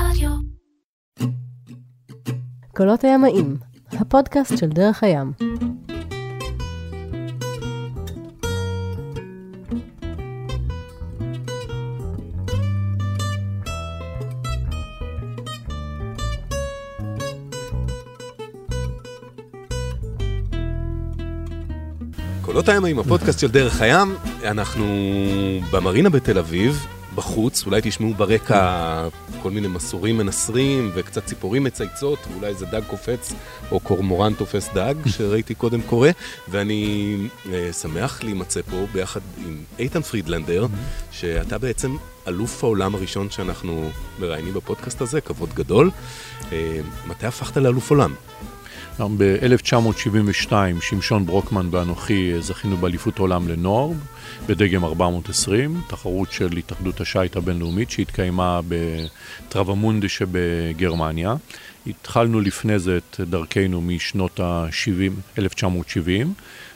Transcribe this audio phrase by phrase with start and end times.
[0.00, 0.30] רדיו.
[2.76, 3.56] קולות הימאים,
[3.92, 5.32] הפודקאסט של דרך הים.
[22.42, 24.84] קולות הימאים, הפודקאסט של דרך הים, אנחנו
[25.72, 26.86] במרינה בתל אביב,
[27.16, 29.08] בחוץ, אולי תשמעו ברקע
[29.42, 33.32] כל מיני מסורים מנסרים וקצת ציפורים מצייצות, ואולי איזה דג קופץ
[33.72, 36.10] או קורמורן תופס דג, שראיתי קודם קורה,
[36.48, 37.16] ואני
[37.52, 40.66] אה, שמח להימצא פה ביחד עם איתן פרידלנדר,
[41.10, 41.96] שאתה בעצם
[42.28, 45.90] אלוף העולם הראשון שאנחנו מראיינים בפודקאסט הזה, כבוד גדול.
[46.52, 48.14] אה, מתי הפכת לאלוף עולם?
[49.00, 53.90] ב-1972 שמשון ברוקמן ואנוכי זכינו באליפות עולם לנוער
[54.46, 61.34] בדגם 420, תחרות של התאחדות השיט הבינלאומית שהתקיימה בטרבמונדה שבגרמניה.
[61.86, 66.34] התחלנו לפני זה את דרכנו משנות ה-70, 1970.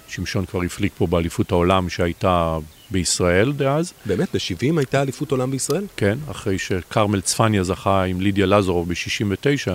[0.08, 2.58] שמשון כבר הפליג פה באליפות העולם שהייתה
[2.91, 3.92] בישראל דאז.
[4.06, 4.28] באמת?
[4.34, 5.84] ב-70 הייתה אליפות עולם בישראל?
[5.96, 9.70] כן, אחרי שכרמל צפניה זכה עם לידיה לזרוב ב-69.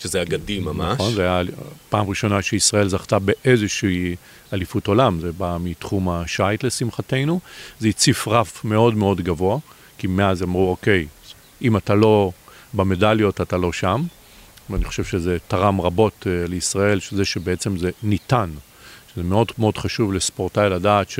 [0.00, 0.94] שזה אגדי ממש.
[0.94, 1.42] נכון, זה היה
[1.88, 4.16] פעם ראשונה שישראל זכתה באיזושהי
[4.52, 7.40] אליפות עולם, זה בא מתחום השיט לשמחתנו.
[7.80, 9.58] זה הציף רף מאוד מאוד גבוה,
[9.98, 11.06] כי מאז אמרו, אוקיי,
[11.62, 12.32] אם אתה לא
[12.74, 14.02] במדליות, אתה לא שם.
[14.70, 18.50] ואני חושב שזה תרם רבות uh, לישראל, שזה שבעצם זה ניתן.
[19.14, 21.18] שזה מאוד מאוד חשוב לספורטאי לדעת ש...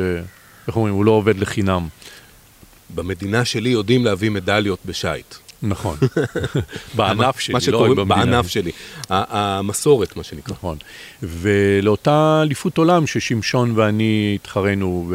[0.68, 1.88] איך אומרים, הוא לא עובד לחינם.
[2.94, 5.34] במדינה שלי יודעים להביא מדליות בשייט.
[5.62, 5.96] נכון.
[6.96, 8.04] בענף שלי, מה לא רק במדינה.
[8.04, 8.70] בענף שלי.
[9.10, 10.54] המסורת, מה שנקרא.
[10.54, 10.76] נכון.
[11.22, 15.12] ולאותה אליפות עולם ששמשון ואני התחרנו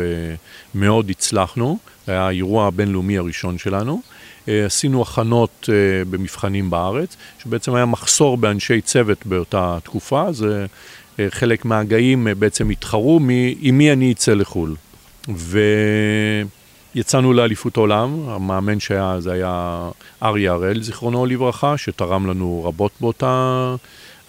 [0.75, 4.01] ומאוד הצלחנו, זה היה האירוע הבינלאומי הראשון שלנו.
[4.47, 10.43] אה, עשינו הכנות אה, במבחנים בארץ, שבעצם היה מחסור באנשי צוות באותה תקופה, אז
[11.19, 14.75] אה, חלק מהגאים בעצם התחרו מי, עם מי אני אצא לחו"ל.
[16.95, 19.89] ויצאנו לאליפות העולם, המאמן שהיה, זה היה
[20.23, 23.75] אריה הראל, זיכרונו לברכה, שתרם לנו רבות באותה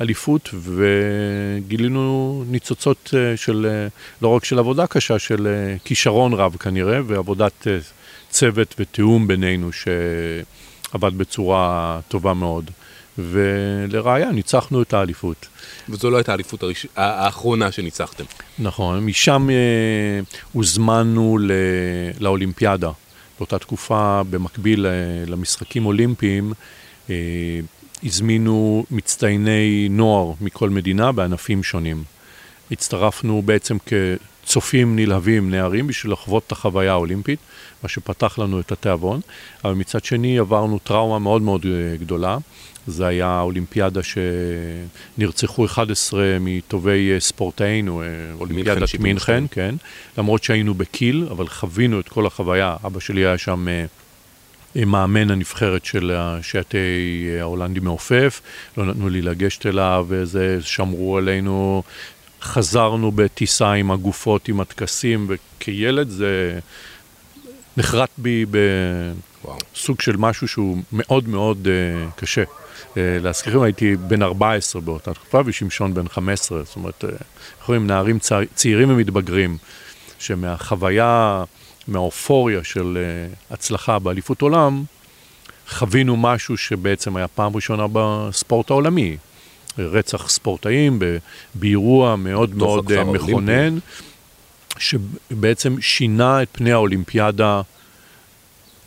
[0.01, 3.89] אליפות, וגילינו ניצוצות אה, של, אה,
[4.23, 7.67] לא רק של עבודה קשה, של אה, כישרון רב כנראה, ועבודת
[8.31, 12.71] צוות ותיאום בינינו שעבד בצורה טובה מאוד.
[13.31, 15.47] ולראיה, ניצחנו את האליפות.
[15.89, 16.87] וזו לא הייתה האליפות הראש...
[16.97, 18.25] האחרונה שניצחתם.
[18.59, 20.21] נכון, משם אה,
[20.53, 21.51] הוזמנו ל...
[22.21, 22.91] לאולימפיאדה.
[23.41, 24.93] באותה תקופה, במקביל אה,
[25.27, 26.53] למשחקים אולימפיים,
[27.11, 27.15] אה,
[28.03, 32.05] הזמינו מצטייני נוער מכל מדינה בענפים שונים.
[32.71, 37.39] הצטרפנו בעצם כצופים נלהבים, נערים, בשביל לחוות את החוויה האולימפית,
[37.83, 39.21] מה שפתח לנו את התיאבון,
[39.65, 42.39] אבל מצד שני עברנו טראומה מאוד מאוד אה, גדולה.
[42.87, 44.01] זה היה אולימפיאדה
[45.19, 48.07] שנרצחו 11 מטובי אה, ספורטאינו, אה,
[48.41, 48.95] אולימפיאדת.
[49.01, 49.75] מינכן, כן.
[50.19, 52.77] למרות שהיינו בקיל, אבל חווינו את כל החוויה.
[52.87, 56.79] אבא שלי היה שם אה, מאמן הנבחרת של השייטי
[57.41, 58.41] ההולנדי מעופף,
[58.77, 61.83] לא נתנו לי לגשת אליו, וזה, שמרו עלינו.
[62.43, 66.59] חזרנו בטיסה עם הגופות, עם הטקסים, וכילד זה
[67.77, 68.47] נחרט בי.
[69.45, 72.43] בסוג של משהו שהוא מאוד מאוד uh, קשה.
[72.93, 77.87] Uh, להזכירכם, הייתי בן 14 באותה תקופה ושמשון בן 15, זאת אומרת, uh, איך אומרים,
[77.87, 79.57] נערים צע, צעירים ומתבגרים,
[80.19, 81.45] שמהחוויה,
[81.89, 84.85] מהאופוריה של uh, הצלחה באליפות עולם,
[85.69, 89.17] חווינו משהו שבעצם היה פעם ראשונה בספורט העולמי.
[89.79, 90.99] רצח ספורטאים
[91.55, 93.05] באירוע מאוד מאוד אה.
[93.05, 93.79] מכונן,
[94.79, 97.63] שבעצם שינה את פני האולימפיאדה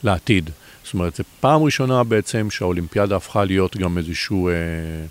[0.03, 0.49] לעתיד.
[0.83, 5.05] זאת אומרת, זו פעם ראשונה בעצם שהאולימפיאדה הפכה להיות גם איזושהי אה,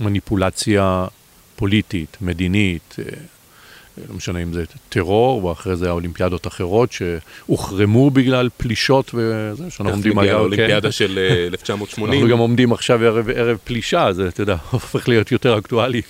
[0.00, 1.06] מניפולציה
[1.56, 3.04] פוליטית, מדינית, אה,
[4.08, 10.18] לא משנה אם זה טרור, ואחרי זה האולימפיאדות אחרות שהוחרמו בגלל פלישות וזה, שאנחנו עומדים
[10.18, 12.14] היום, לאולימפיאדה של אה, 1980.
[12.14, 16.02] אנחנו גם עומדים עכשיו ערב, ערב פלישה, זה, אתה יודע, הופך להיות יותר אקטואלי.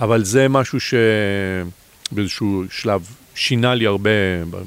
[0.00, 0.78] אבל זה משהו
[2.10, 4.10] שבאיזשהו שלב שינה לי הרבה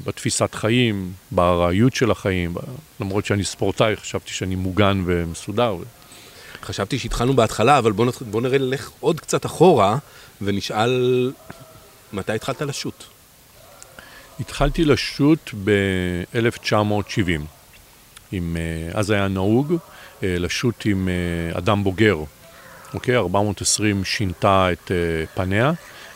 [0.04, 2.54] בתפיסת חיים, בארעיות של החיים,
[3.00, 5.76] למרות שאני ספורטאי, חשבתי שאני מוגן ומסודר.
[6.62, 8.22] חשבתי שהתחלנו בהתחלה, אבל בוא, נת...
[8.22, 9.98] בוא נראה נלך עוד קצת אחורה
[10.42, 11.32] ונשאל
[12.12, 13.04] מתי התחלת לשוט.
[14.40, 17.40] התחלתי לשוט ב-1970.
[18.32, 19.74] עם, אה, אז היה נהוג
[20.22, 22.18] אה, לשוט עם אה, אדם בוגר.
[22.94, 23.16] אוקיי?
[23.16, 24.90] 420 שינתה את
[25.34, 25.72] פניה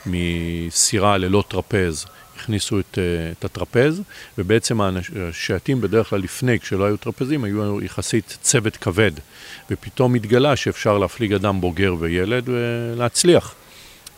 [0.06, 2.06] מסירה ללא טרפז
[2.36, 4.02] הכניסו את, אה, את הטרפז,
[4.38, 9.12] ובעצם השייטים בדרך כלל לפני, כשלא היו טרפזים, היו יחסית צוות כבד,
[9.70, 13.54] ופתאום התגלה שאפשר להפליג אדם בוגר וילד ולהצליח.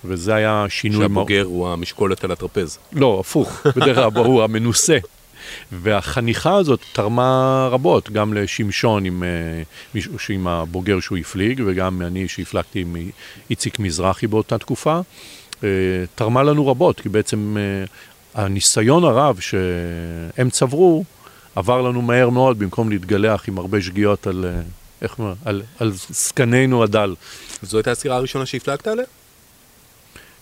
[0.05, 1.03] וזה היה שינוי...
[1.03, 2.79] שהבוגר הוא המשקולת על הטרפז.
[2.93, 4.99] לא, הפוך, בדרך כלל הוא המנוסה.
[5.73, 12.81] והחניכה הזאת תרמה רבות, גם לשמשון עם, אה, עם הבוגר שהוא הפליג, וגם אני שהפלגתי
[12.81, 12.97] עם
[13.51, 15.01] איציק מזרחי באותה תקופה, אה,
[16.15, 21.05] תרמה לנו רבות, כי בעצם אה, הניסיון הרב שהם צברו,
[21.57, 24.61] עבר לנו מהר מאוד, במקום להתגלח עם הרבה שגיאות על, אה,
[25.03, 27.15] איך, על, על זקנינו הדל.
[27.63, 29.05] זו הייתה הסירה הראשונה שהפלגת עליה?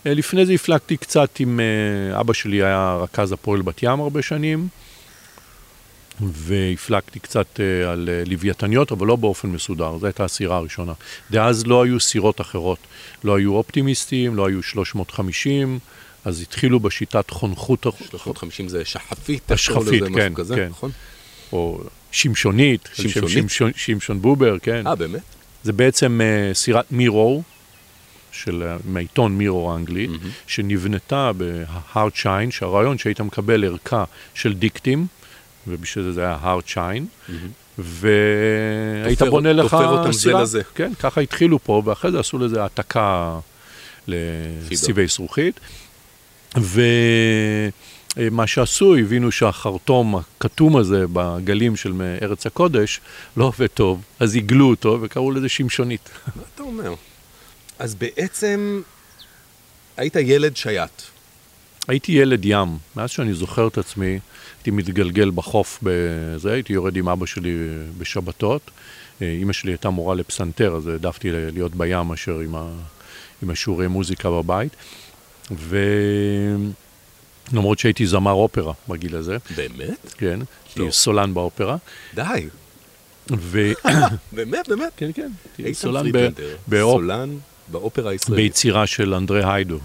[0.05, 4.21] אה, לפני זה הפלגתי קצת עם, אה, אבא שלי היה רכז הפועל בת ים הרבה
[4.21, 4.67] שנים,
[6.21, 10.93] והפלגתי קצת אה, על אה, לוויתניות, אבל לא באופן מסודר, זו הייתה הסירה הראשונה.
[11.31, 12.79] דאז לא היו סירות אחרות,
[13.23, 15.79] לא היו אופטימיסטים, לא היו 350,
[16.25, 20.67] אז התחילו בשיטת חונכות, 350 זה שחפית, השחפית, כן, כזה, כן.
[20.69, 20.91] נכון?
[21.51, 21.81] או
[22.11, 23.29] שמשונית, שמשונית?
[23.29, 24.87] שמשון, שמשון בובר, כן.
[24.87, 25.21] אה, באמת?
[25.63, 27.43] זה בעצם אה, סירת מירו,
[28.31, 30.29] של, מהעיתון מירו האנגלי, מהמם.
[30.47, 34.03] שנבנתה בהארד שיין, שהרעיון שהיית מקבל ערכה
[34.33, 35.07] של דיקטים,
[35.67, 37.05] ובשביל זה זה היה הארד שיין,
[37.77, 40.41] והיית תופר- בונה לך תופר אותם זה סירה.
[40.41, 40.61] לזה.
[40.75, 43.39] כן, ככה התחילו פה, ואחרי זה עשו לזה העתקה
[44.07, 45.59] לסיבי זכוכית.
[48.17, 53.01] ומה שעשו, הבינו שהחרטום הכתום הזה בגלים של ארץ הקודש
[53.37, 56.09] לא עובד טוב, אז עיגלו אותו וקראו לזה שמשונית.
[56.35, 56.93] מה אתה אומר?
[57.79, 58.81] אז בעצם
[59.97, 61.01] היית ילד שייט.
[61.87, 64.19] הייתי ילד ים, מאז שאני זוכר את עצמי,
[64.57, 67.53] הייתי מתגלגל בחוף בזה, הייתי יורד עם אבא שלי
[67.97, 68.71] בשבתות.
[69.21, 72.69] אה, אימא שלי הייתה מורה לפסנתר, אז העדפתי להיות בים מאשר עם, ה...
[73.43, 74.75] עם השיעורי מוזיקה בבית.
[77.51, 80.13] ולמרות שהייתי זמר אופרה בגיל הזה, באמת?
[80.17, 80.45] כן, לא.
[80.75, 81.77] הייתי סולן באופרה.
[82.15, 82.47] די.
[83.37, 83.71] ו...
[84.35, 84.91] באמת, באמת.
[84.97, 86.11] כן, כן, הייתי סולן ב...
[86.11, 87.01] פרידלנדר, באופ...
[87.01, 88.43] סולן באופרה הישראלית.
[88.45, 89.79] ביצירה של אנדרי היידו.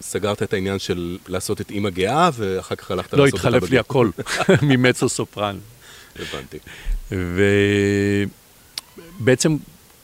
[0.00, 3.70] סגרת את העניין של לעשות את אימא גאה, ואחר כך הלכת לא, לעשות אותה התחלף
[3.70, 3.78] לי.
[3.78, 4.10] הכל,
[4.62, 5.58] ממצו סופרן.
[6.16, 6.58] הבנתי.
[9.20, 9.56] ובעצם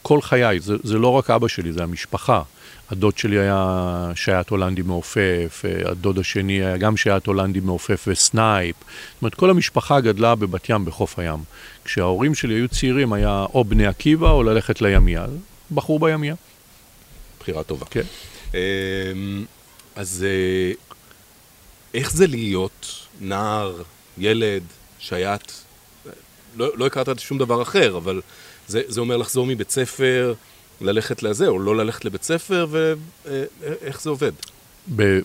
[0.03, 2.43] כל חיי, זה, זה לא רק אבא שלי, זה המשפחה.
[2.91, 8.77] הדוד שלי היה שייט הולנדי מעופף, הדוד השני היה גם שייט הולנדי מעופף וסנייפ.
[8.77, 8.87] זאת
[9.23, 11.39] אומרת, כל המשפחה גדלה בבת ים בחוף הים.
[11.85, 15.27] כשההורים שלי היו צעירים, היה או בני עקיבא או ללכת לימיה.
[15.75, 16.35] בחרו בימיה.
[17.47, 17.87] בחירה טובה.
[17.91, 18.03] כן.
[18.55, 19.45] אמ,
[19.97, 20.73] אז אה,
[21.95, 23.83] איך זה להיות נער,
[24.19, 24.63] ילד,
[24.99, 25.53] שייט?
[26.57, 28.23] לא, לא הכרת שום דבר אחר, אבל
[28.69, 30.35] זה, זה אומר לחזור מבית ספר,
[30.81, 34.33] ללכת לזה, או לא ללכת לבית ספר, ואיך זה עובד?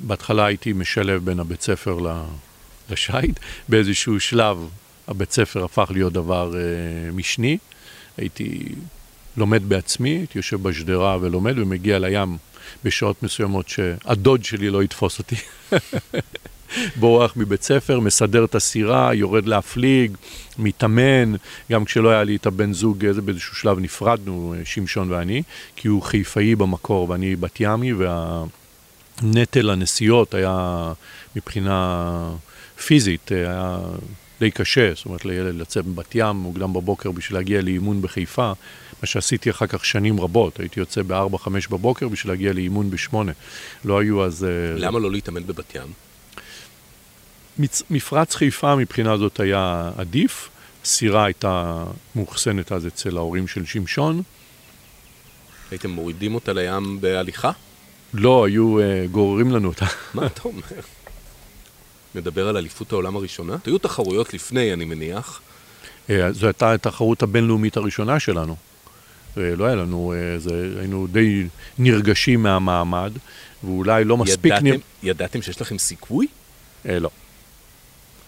[0.01, 1.99] בהתחלה הייתי משלב בין הבית ספר
[2.89, 3.39] לשייט,
[3.69, 4.69] באיזשהו שלב
[5.07, 7.57] הבית ספר הפך להיות דבר אה, משני.
[8.17, 8.63] הייתי
[9.37, 12.37] לומד בעצמי, הייתי יושב בשדרה ולומד ומגיע לים
[12.83, 15.35] בשעות מסוימות שהדוד שלי לא יתפוס אותי.
[16.99, 20.17] בורח מבית ספר, מסדר את הסירה, יורד להפליג,
[20.57, 21.33] מתאמן,
[21.71, 25.43] גם כשלא היה לי את הבן זוג, איזה באיזשהו שלב נפרדנו, שמשון ואני,
[25.75, 28.43] כי הוא חיפאי במקור ואני בת ימי, וה...
[29.23, 30.93] נטל הנסיעות היה
[31.35, 32.29] מבחינה
[32.85, 33.79] פיזית, היה
[34.39, 38.51] די קשה, זאת אומרת לילד לצאת מבת ים מוקדם בבוקר בשביל להגיע לאימון בחיפה,
[39.01, 43.15] מה שעשיתי אחר כך שנים רבות, הייתי יוצא ב-4-5 בבוקר בשביל להגיע לאימון ב-8.
[43.85, 44.43] לא היו אז...
[44.43, 45.93] אה, למה לא להתאמן בבת ים?
[47.59, 47.83] מצ...
[47.89, 50.49] מפרץ חיפה מבחינה זאת היה עדיף,
[50.85, 51.83] סירה הייתה
[52.15, 54.21] מאוחסנת אז אצל ההורים של שמשון,
[55.71, 57.51] הייתם מורידים אותה לים בהליכה?
[58.13, 59.85] לא היו uh, גוררים לנו אותה.
[60.13, 60.81] מה אתה אומר?
[62.15, 63.55] מדבר על אליפות העולם הראשונה?
[63.65, 65.41] היו תחרויות לפני, אני מניח.
[66.09, 68.55] אה, זו הייתה התחרות הבינלאומית הראשונה שלנו.
[69.37, 71.47] אה, לא היה לנו, אה, זה, היינו די
[71.77, 73.11] נרגשים מהמעמד,
[73.63, 74.51] ואולי לא מספיק...
[74.51, 74.77] ידעתם, נר...
[75.03, 76.27] ידעתם שיש לכם סיכוי?
[76.89, 77.09] אה, לא.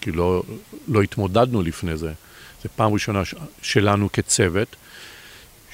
[0.00, 0.42] כי לא,
[0.88, 2.12] לא התמודדנו לפני זה.
[2.62, 3.34] זו פעם ראשונה ש...
[3.62, 4.76] שלנו כצוות.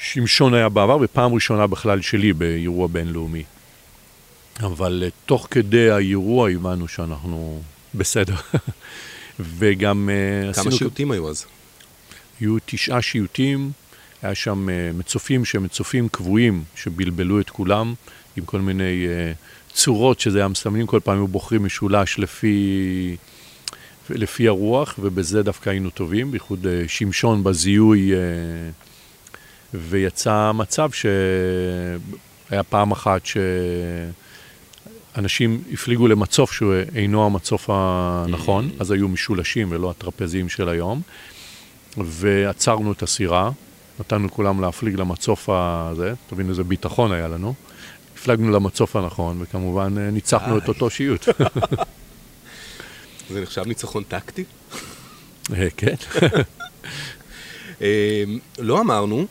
[0.03, 3.43] שמשון היה בעבר, ופעם ראשונה בכלל שלי באירוע בינלאומי.
[4.61, 7.63] אבל uh, תוך כדי האירוע הבנו שאנחנו
[7.95, 8.35] בסדר.
[9.41, 10.09] וגם
[10.53, 11.45] uh, כמה שיוטים היו אז?
[12.41, 13.71] היו תשעה שיוטים,
[14.23, 17.95] היה שם uh, מצופים שהם מצופים קבועים שבלבלו את כולם
[18.37, 23.17] עם כל מיני uh, צורות שזה היה מסמנים, כל פעם היו בוחרים משולש לפי,
[24.11, 28.13] לפי הרוח, ובזה דווקא היינו טובים, בייחוד uh, שמשון בזיהוי,
[29.75, 33.23] ויצא מצב שהיה פעם אחת
[35.17, 41.03] אנשים הפליגו למצוף שהוא אינו המצוף הנכון, אז היו משולשים ולא הטרפזים של היום,
[41.97, 43.51] ועצרנו את הסירה,
[44.01, 47.55] נתנו לכולם להפליג למצוף הזה, תבין איזה ביטחון היה לנו.
[48.15, 51.29] הפלגנו למצוף הנכון, וכמובן אה, ניצחנו את אותו שיוט.
[53.31, 54.45] זה נחשב ניצחון טקטי?
[55.53, 55.95] אה, כן.
[57.83, 58.25] אה,
[58.59, 59.27] לא אמרנו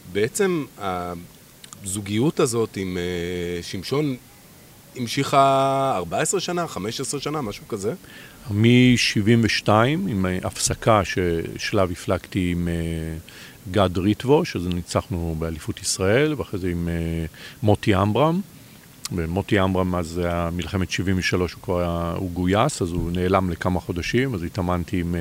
[0.00, 2.98] שבעצם הזוגיות הזאת עם
[3.62, 4.16] שמשון
[4.96, 7.94] המשיכה 14 שנה, 15 שנה, משהו כזה?
[8.50, 9.68] מ-72,
[10.08, 12.68] עם הפסקה ששלב הפלגתי עם
[13.70, 16.88] גד ריטבו, שזה ניצחנו באליפות ישראל, ואחרי זה עם
[17.62, 18.40] מוטי אמברם.
[19.12, 23.80] ומוטי אמברם, אז היה מלחמת 73, הוא כבר היה, הוא גויס, אז הוא נעלם לכמה
[23.80, 25.14] חודשים, אז התאמנתי עם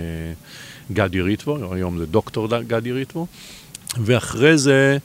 [0.92, 3.28] גדי ריטבו, היום זה דוקטור גדי ריטבו.
[3.98, 4.98] ואחרי זה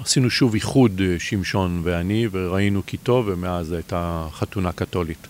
[0.00, 5.26] עשינו שוב איחוד, שמשון ואני, וראינו כי טוב, ומאז הייתה חתונה קתולית.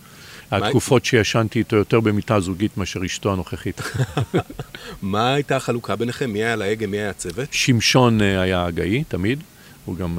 [0.53, 3.81] התקופות שישנתי איתו יותר במיטה זוגית מאשר אשתו הנוכחית.
[5.03, 6.31] מה הייתה החלוקה ביניכם?
[6.31, 7.49] מי היה על ההגה, מי היה הצוות?
[7.53, 9.43] שמשון היה הגאי, תמיד.
[9.85, 10.19] הוא גם,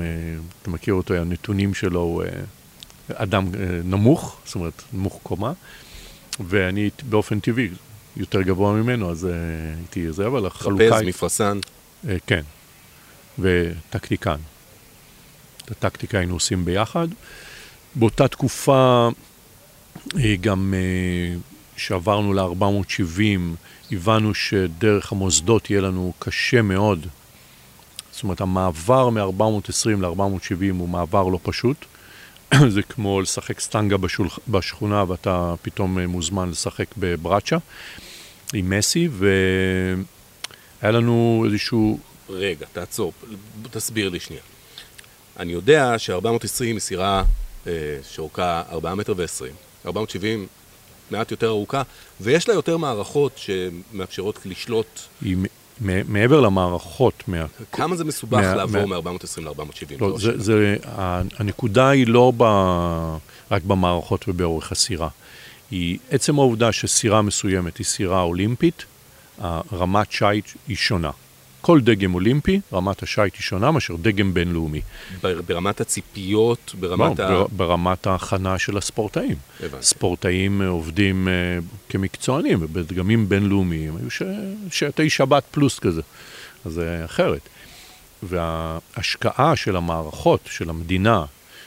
[0.61, 2.23] אתה מכיר אותו, הנתונים שלו, הוא
[3.13, 3.47] אדם
[3.83, 5.53] נמוך, זאת אומרת, נמוך קומה.
[6.39, 7.69] ואני באופן טבעי
[8.17, 9.27] יותר גבוה ממנו, אז
[9.77, 10.89] הייתי זה, אבל החלוקה...
[10.89, 11.59] טרפז, מפרסן.
[12.27, 12.41] כן.
[13.39, 14.37] וטקטיקן.
[15.65, 17.07] את הטקטיקה היינו עושים ביחד.
[17.95, 19.09] באותה תקופה
[20.41, 20.73] גם
[21.75, 23.21] כשעברנו ל-470,
[23.91, 27.07] הבנו שדרך המוסדות יהיה לנו קשה מאוד.
[28.11, 31.85] זאת אומרת, המעבר מ-420 ל-470 הוא מעבר לא פשוט.
[32.75, 34.27] זה כמו לשחק סטנגה בשול...
[34.47, 37.57] בשכונה ואתה פתאום מוזמן לשחק בברצ'ה
[38.53, 43.13] עם מסי, והיה לנו איזשהו רגע, תעצור,
[43.71, 44.41] תסביר לי שנייה.
[45.39, 47.23] אני יודע ש-420 היא סירה
[47.67, 47.71] אה,
[48.09, 50.47] שאורכה 4 מטר ו-20, 470
[51.11, 51.81] מעט יותר ארוכה,
[52.21, 54.99] ויש לה יותר מערכות שמאפשרות לשלוט.
[55.21, 55.37] היא
[56.07, 57.23] מעבר למערכות.
[57.27, 57.45] מה...
[57.71, 59.95] כמה זה מסובך מה, לעבור מ-420 ל-470?
[59.99, 60.77] לא, זה, זה,
[61.37, 62.43] הנקודה היא לא ב,
[63.51, 65.09] רק במערכות ובאורך הסירה.
[65.71, 68.85] היא עצם העובדה שסירה מסוימת היא סירה אולימפית,
[69.73, 71.11] רמת שיט היא שונה.
[71.63, 74.81] כל דגם אולימפי, רמת השיט היא שונה מאשר דגם בינלאומי.
[75.21, 77.45] ברמת הציפיות, ברמת לא, ה...
[77.55, 79.35] ברמת ההכנה של הספורטאים.
[79.59, 79.85] הבנתי.
[79.85, 84.29] ספורטאים עובדים uh, כמקצוענים, ובדגמים בינלאומיים היו
[84.71, 86.01] שעתי שבת פלוס כזה,
[86.65, 87.49] אז זה אחרת.
[88.23, 91.25] וההשקעה של המערכות, של המדינה,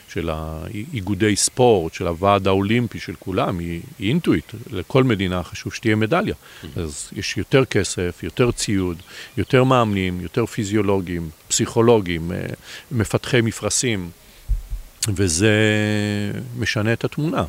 [0.08, 4.52] של האיגודי ספורט, של הוועד האולימפי, של כולם, היא, היא אינטואיט.
[4.70, 6.34] לכל מדינה חשוב שתהיה מדליה.
[6.34, 6.80] Mm-hmm.
[6.80, 9.02] אז יש יותר כסף, יותר ציוד,
[9.36, 12.46] יותר מאמנים, יותר פיזיולוגים, פסיכולוגים, אה,
[12.92, 14.10] מפתחי מפרשים,
[15.08, 15.52] וזה
[16.58, 17.44] משנה את התמונה.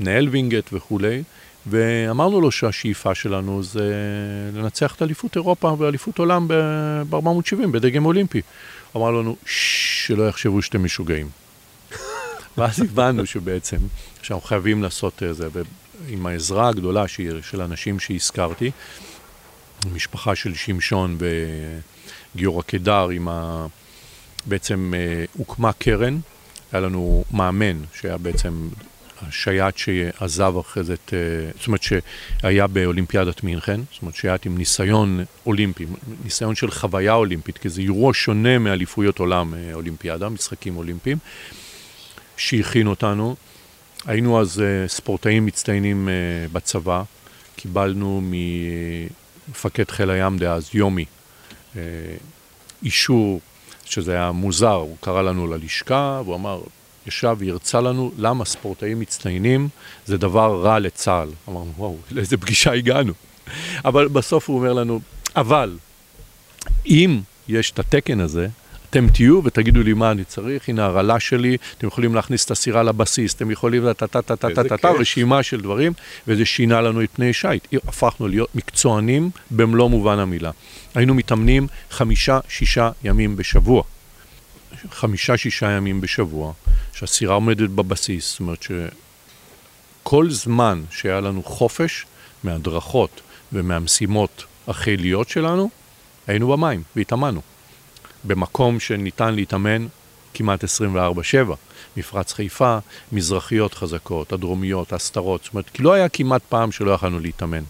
[0.00, 1.22] מנהל וינגייט וכולי,
[1.66, 3.92] ואמרנו לו שהשאיפה שלנו זה
[4.54, 8.40] לנצח את אליפות אירופה ואליפות עולם ב-470, בדגם אולימפי.
[8.96, 11.28] אמר לנו, שלא יחשבו שאתם משוגעים.
[12.58, 13.76] ואז הבנו שבעצם,
[14.22, 15.48] שאנחנו חייבים לעשות זה,
[16.08, 17.08] עם העזרה הגדולה
[17.42, 18.70] של אנשים שהזכרתי,
[19.86, 21.18] משפחה של שמשון
[22.34, 23.66] וגיורא קידר, עם ה...
[24.46, 26.18] בעצם אה, הוקמה קרן,
[26.72, 28.68] היה לנו מאמן שהיה בעצם
[29.22, 34.58] השייט שעזב אחרי זה את, אה, זאת אומרת שהיה באולימפיאדת מינכן, זאת אומרת שייט עם
[34.58, 35.86] ניסיון אולימפי,
[36.24, 41.18] ניסיון של חוויה אולימפית, כי זה אירוע שונה מאליפויות עולם אה, אולימפיאדה, משחקים אולימפיים,
[42.36, 43.36] שהכין אותנו.
[44.06, 46.08] היינו אז ספורטאים מצטיינים
[46.52, 47.02] בצבא,
[47.56, 48.20] קיבלנו
[49.50, 51.04] ממפקד חיל הים דאז, יומי,
[52.82, 53.40] אישור
[53.84, 56.60] שזה היה מוזר, הוא קרא לנו ללשכה, והוא אמר,
[57.06, 59.68] ישב והרצה לנו למה ספורטאים מצטיינים
[60.06, 61.28] זה דבר רע לצה"ל.
[61.48, 63.12] אמרנו, וואו, לאיזה פגישה הגענו.
[63.84, 65.00] אבל בסוף הוא אומר לנו,
[65.36, 65.78] אבל
[66.86, 68.48] אם יש את התקן הזה,
[68.90, 72.82] אתם תהיו ותגידו לי מה אני צריך, הנה הרעלה שלי, אתם יכולים להכניס את הסירה
[72.82, 75.92] לבסיס, אתם יכולים טה-טה-טה-טה-טה, רשימה של דברים,
[76.28, 77.66] וזה שינה לנו את פני שיט.
[77.88, 80.50] הפכנו להיות מקצוענים במלוא מובן המילה.
[80.94, 83.82] היינו מתאמנים חמישה-שישה ימים בשבוע.
[84.90, 86.52] חמישה-שישה ימים בשבוע,
[86.92, 88.64] שהסירה עומדת בבסיס, זאת אומרת
[90.02, 92.06] שכל זמן שהיה לנו חופש
[92.44, 93.20] מהדרכות
[93.52, 95.70] ומהמשימות החיליות שלנו,
[96.26, 97.49] היינו במים והתאמנו.
[98.24, 99.86] במקום שניתן להתאמן
[100.34, 100.66] כמעט 24-7.
[101.96, 102.78] מפרץ חיפה,
[103.12, 107.62] מזרחיות חזקות, הדרומיות, הסתרות, זאת אומרת, כי לא היה כמעט פעם שלא יכולנו להתאמן.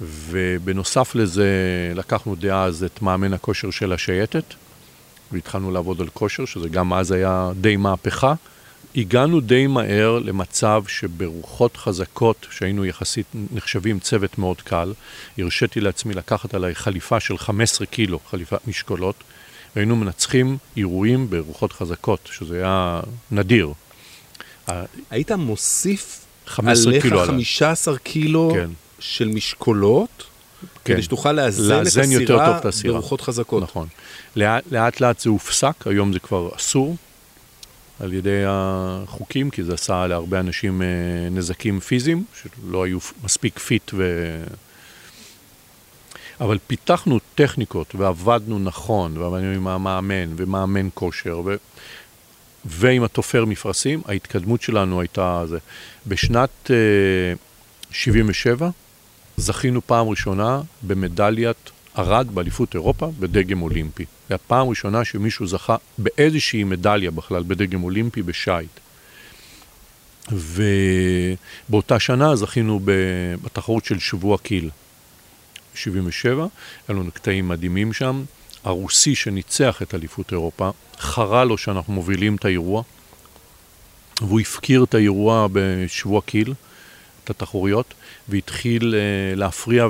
[0.00, 1.48] ובנוסף לזה
[1.94, 4.54] לקחנו דאז את מאמן הכושר של השייטת,
[5.32, 8.34] והתחלנו לעבוד על כושר, שזה גם אז היה די מהפכה.
[8.98, 14.92] הגענו די מהר למצב שברוחות חזקות, שהיינו יחסית נחשבים צוות מאוד קל,
[15.38, 19.14] הרשיתי לעצמי לקחת עליי חליפה של 15 קילו, חליפת משקולות,
[19.76, 23.00] והיינו מנצחים אירועים ברוחות חזקות, שזה היה
[23.30, 23.72] נדיר.
[25.10, 28.70] היית מוסיף 15 עליך קילו 15 קילו כן.
[29.00, 30.24] של משקולות?
[30.84, 30.94] כן.
[30.94, 31.82] כדי שתוכל לאזן
[32.58, 33.62] את הסירה ברוחות חזקות.
[33.62, 33.88] נכון.
[34.36, 36.96] לאט, לאט לאט זה הופסק, היום זה כבר אסור
[38.00, 40.86] על ידי החוקים, כי זה עשה להרבה אנשים אה,
[41.30, 44.04] נזקים פיזיים, שלא היו מספיק fit ו...
[46.40, 51.56] אבל פיתחנו טכניקות ועבדנו נכון, ועבדנו עם המאמן ומאמן כושר ו...
[52.64, 55.58] ועם התופר מפרשים, ההתקדמות שלנו הייתה זה.
[56.06, 57.34] בשנת uh, אה,
[57.90, 58.70] 77'
[59.36, 64.04] זכינו פעם ראשונה במדליית ארד באליפות אירופה בדגם אולימפי.
[64.28, 68.70] זו הפעם ראשונה שמישהו זכה באיזושהי מדליה בכלל בדגם אולימפי בשייט.
[71.68, 72.80] ובאותה שנה זכינו
[73.42, 74.70] בתחרות של שבוע קיל.
[75.74, 76.46] 77,
[76.88, 78.24] היה לנו קטעים מדהימים שם.
[78.64, 82.82] הרוסי שניצח את אליפות אירופה, חרה לו שאנחנו מובילים את האירוע,
[84.20, 86.54] והוא הפקיר את האירוע בשבוע קיל.
[87.24, 87.94] את התחרויות,
[88.28, 89.88] והתחיל uh, להפריע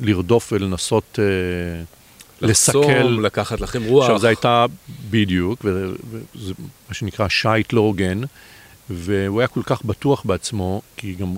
[0.00, 2.78] ולרדוף ולנסות uh, לסכל.
[2.78, 4.04] לחסום, לקחת לכם רוח.
[4.04, 4.66] עכשיו, זו הייתה
[5.10, 6.54] בדיוק, וזה
[6.88, 8.20] מה שנקרא שייט לא הוגן,
[8.90, 11.34] והוא היה כל כך בטוח בעצמו, כי גם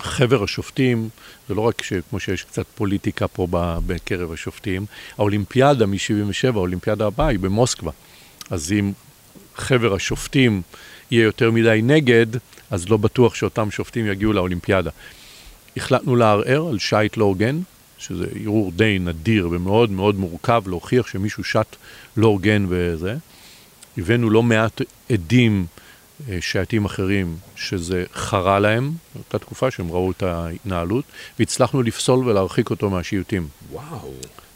[0.00, 1.08] חבר השופטים,
[1.48, 3.46] זה לא רק כמו שיש קצת פוליטיקה פה
[3.86, 4.86] בקרב השופטים,
[5.18, 7.90] האולימפיאדה מ-77, האולימפיאדה הבאה היא במוסקבה.
[8.50, 8.92] אז אם
[9.56, 10.62] חבר השופטים
[11.10, 12.26] יהיה יותר מדי נגד,
[12.70, 14.90] אז לא בטוח שאותם שופטים יגיעו לאולימפיאדה.
[15.78, 17.60] החלטנו לערער על שייט לא הוגן,
[17.98, 21.76] שזה ערעור די נדיר ומאוד מאוד מורכב להוכיח שמישהו שט
[22.16, 23.16] לא הוגן וזה.
[23.98, 24.80] הבאנו לא מעט
[25.12, 25.66] עדים,
[26.28, 31.04] אה, שייטים אחרים, שזה חרה להם, באותה תקופה שהם ראו את ההתנהלות,
[31.38, 33.48] והצלחנו לפסול ולהרחיק אותו מהשיוטים.
[33.72, 34.12] וואו.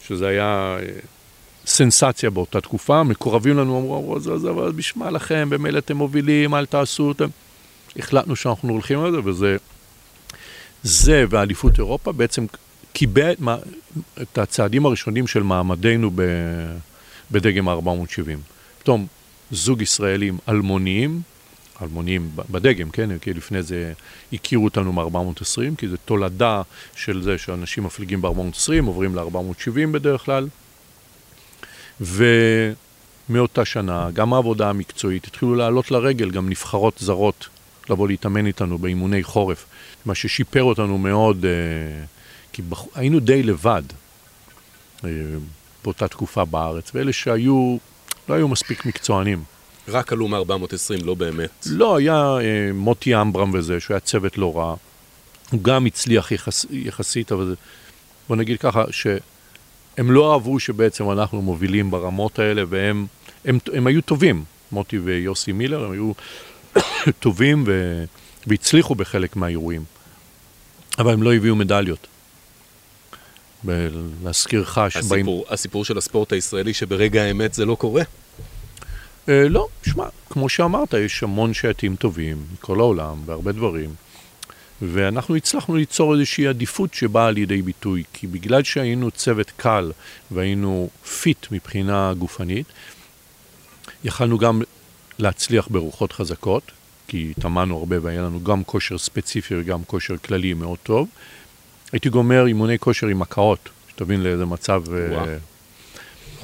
[0.07, 0.87] שזה היה אה,
[1.67, 6.55] סנסציה באותה תקופה, מקורבים לנו אמרו, אמרו, זה, זה, אבל בשמה לכם, במילא אתם מובילים,
[6.55, 7.29] אל תעשו אותם.
[7.97, 9.57] החלטנו שאנחנו הולכים על זה, וזה,
[10.83, 12.47] זה ואליפות אירופה בעצם
[12.93, 13.33] קיבע
[14.23, 16.23] את הצעדים הראשונים של מעמדנו ב,
[17.31, 18.41] בדגם 470.
[18.79, 19.07] פתאום
[19.51, 21.23] זוג ישראלים אלמוניים,
[21.83, 23.19] אלמוניים בדגם, כן?
[23.19, 23.93] כי לפני זה
[24.33, 26.63] הכירו אותנו מ-420, כי זה תולדה
[26.97, 30.49] של זה שאנשים מפליגים ב-420, עוברים ל-470 בדרך כלל.
[32.01, 37.49] ומאותה שנה, גם העבודה המקצועית, התחילו לעלות לרגל גם נבחרות זרות
[37.91, 39.67] לבוא להתאמן איתנו באימוני חורף,
[40.07, 42.05] מה ששיפר אותנו מאוד, אה,
[42.53, 42.85] כי בח...
[42.95, 43.83] היינו די לבד
[45.05, 45.11] אה,
[45.85, 47.77] באותה תקופה בארץ, ואלה שהיו,
[48.29, 49.45] לא היו מספיק מקצוענים.
[49.89, 51.67] רק עלו מ-420, לא באמת.
[51.67, 54.75] לא, היה אה, מוטי אמברם וזה, שהוא היה צוות לא רע.
[55.51, 57.55] הוא גם הצליח יחס, יחסית, אבל
[58.29, 63.07] בוא נגיד ככה, שהם לא אהבו שבעצם אנחנו מובילים ברמות האלה, והם
[63.45, 64.45] הם, הם היו טובים.
[64.73, 66.13] מוטי ויוסי מילר, הם היו
[67.21, 67.65] טובים
[68.47, 69.85] והצליחו בחלק מהאירועים,
[70.99, 72.07] אבל הם לא הביאו מדליות.
[73.65, 75.05] ולהזכירך שבאים...
[75.05, 78.03] הסיפור, הסיפור של הספורט הישראלי שברגע האמת זה לא קורה?
[79.29, 83.95] אה, לא, שמע, כמו שאמרת, יש המון שייטים טובים מכל העולם והרבה דברים,
[84.83, 89.93] ואנחנו הצלחנו ליצור איזושהי עדיפות שבאה לידי ביטוי, כי בגלל שהיינו צוות קל
[90.31, 90.89] והיינו
[91.21, 92.67] פיט מבחינה גופנית,
[94.05, 94.63] יכלנו גם
[95.19, 96.63] להצליח ברוחות חזקות,
[97.09, 101.09] כי התאמנו הרבה והיה לנו גם כושר ספציפי וגם כושר כללי מאוד טוב.
[101.93, 104.83] הייתי גומר אימוני כושר עם הקאות, שתבין לאיזה מצב...
[104.95, 105.27] אה, וואו.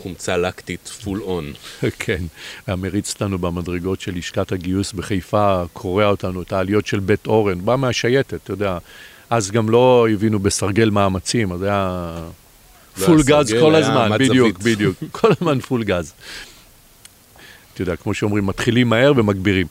[0.03, 1.53] חומצה לקטית full on.
[1.99, 2.23] כן,
[2.67, 7.65] היה מריץ אותנו במדרגות של לשכת הגיוס בחיפה, קורע אותנו, את העליות של בית אורן,
[7.65, 8.79] בא מהשייטת, אתה יודע.
[9.31, 12.15] אז גם לא הבינו בסרגל מאמצים, אז היה
[12.99, 14.59] לא פול היה גז כל הזמן, בדיוק.
[14.59, 16.13] בדיוק, כל הזמן פול גז.
[17.79, 19.67] אתה יודע, כמו שאומרים, מתחילים מהר ומגבירים.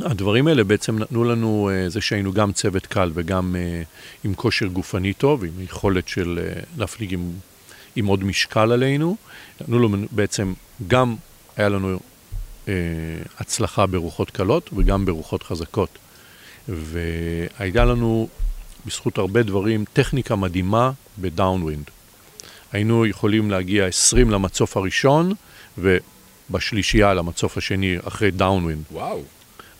[0.00, 3.82] והדברים האלה בעצם נתנו לנו, אה, זה שהיינו גם צוות קל וגם אה,
[4.24, 7.32] עם כושר גופני טוב, עם יכולת של אה, להפליג עם,
[7.96, 9.16] עם עוד משקל עלינו,
[9.60, 10.52] נתנו לנו בעצם,
[10.88, 11.16] גם
[11.56, 11.98] היה לנו
[12.68, 12.74] אה,
[13.38, 15.98] הצלחה ברוחות קלות וגם ברוחות חזקות.
[16.68, 18.28] והיה לנו,
[18.86, 21.84] בזכות הרבה דברים, טכניקה מדהימה ב downwind.
[22.72, 25.32] היינו יכולים להגיע 20 למצוף הראשון,
[25.78, 28.84] ובשלישייה למצוף השני אחרי downwind.
[28.92, 29.22] וואו.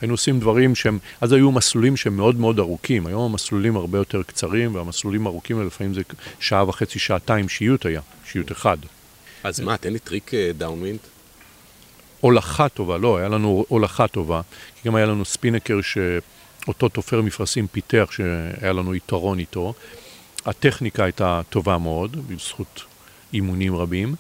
[0.01, 4.23] היינו עושים דברים שהם, אז היו מסלולים שהם מאוד מאוד ארוכים, היום המסלולים הרבה יותר
[4.23, 6.03] קצרים, והמסלולים ארוכים לפעמים זה
[6.41, 8.79] שעה וחצי, שעתיים שיוט היה, שיוט אחד.
[9.45, 10.99] אז מה, תן לי טריק אה, downwind.
[12.21, 14.41] הולכה טובה, לא, היה לנו הולכה טובה,
[14.75, 19.75] כי גם היה לנו ספינקר שאותו תופר מפרשים פיתח, שהיה לנו יתרון איתו.
[20.47, 22.85] הטכניקה הייתה טובה מאוד, בזכות
[23.33, 24.15] אימונים רבים,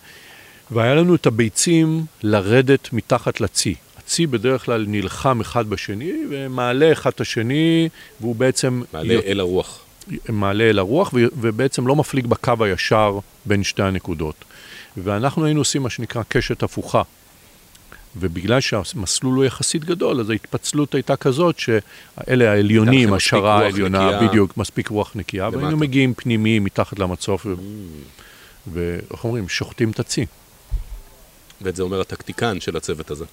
[0.70, 3.74] והיה לנו את הביצים לרדת מתחת לצי.
[3.98, 7.88] הצי בדרך כלל נלחם אחד בשני ומעלה אחד את השני,
[8.20, 8.82] והוא בעצם...
[8.92, 9.80] מעלה אל הרוח.
[10.28, 14.44] מעלה אל הרוח, ו- ובעצם לא מפליג בקו הישר בין שתי הנקודות.
[14.96, 17.02] ואנחנו היינו עושים מה שנקרא קשת הפוכה.
[18.16, 24.28] ובגלל שהמסלול הוא יחסית גדול, אז ההתפצלות הייתה כזאת שאלה העליונים, השערה העליונה, נקייה.
[24.28, 25.58] בדיוק, מספיק רוח נקייה, למטה.
[25.58, 27.54] והיינו מגיעים פנימיים מתחת למצוף, ו-
[28.72, 30.26] ואיך אומרים, שוחטים את הצי.
[31.62, 33.24] ואת זה אומר הטקטיקן של הצוות הזה.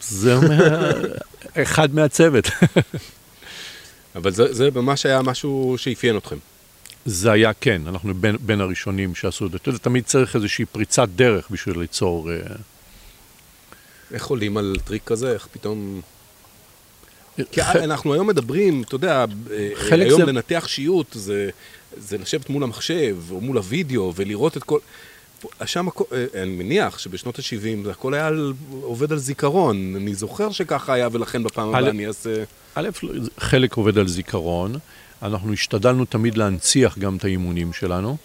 [0.00, 1.02] זה אומר,
[1.62, 2.48] אחד מהצוות.
[4.16, 6.36] אבל זה, זה ממש היה משהו שאפיין אתכם.
[7.06, 9.78] זה היה כן, אנחנו בין, בין הראשונים שעשו את זה.
[9.78, 12.30] תמיד צריך איזושהי פריצת דרך בשביל ליצור...
[12.30, 12.36] אה,
[14.12, 15.32] איך עולים על טריק כזה?
[15.32, 16.00] איך פתאום...
[17.52, 21.50] כי אנחנו היום מדברים, אתה יודע, אה, היום זה- לנתח שיוט זה,
[21.96, 24.78] זה לשבת מול המחשב או מול הוידאו ולראות את כל...
[25.64, 28.30] שם, אה, אני מניח שבשנות ה-70 זה הכל היה
[28.82, 29.96] עובד על זיכרון.
[29.96, 32.44] אני זוכר שככה היה, ולכן בפעם הבאה אני אעשה...
[32.74, 32.88] א',
[33.38, 34.74] חלק עובד על זיכרון,
[35.22, 38.16] אנחנו השתדלנו תמיד להנציח גם את האימונים שלנו.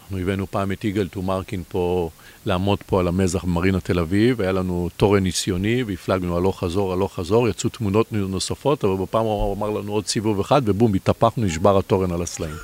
[0.00, 2.10] אנחנו הבאנו פעם את יגאל טומרקין פה,
[2.46, 7.14] לעמוד פה על המזח במרינה תל אביב, היה לנו תורן ניסיוני, והפלגנו הלוך חזור, הלוך
[7.14, 11.78] חזור, יצאו תמונות נוספות, אבל בפעם הוא אמר לנו עוד סיבוב אחד, ובום, התהפכנו, נשבר
[11.78, 12.56] התורן על הסלעים.